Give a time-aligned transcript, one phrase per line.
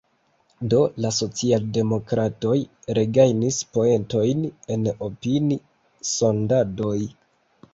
[0.73, 2.55] Do la socialdemokratoj
[2.99, 4.43] regajnis poentojn
[4.77, 6.97] en opini-sondadoj.